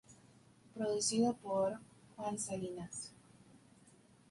Producido 0.73 1.35
por: 1.35 1.73
Juan 2.15 2.39
Salinas. 2.39 3.13